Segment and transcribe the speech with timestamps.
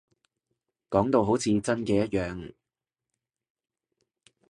[0.89, 2.55] 講到好似真嘅一樣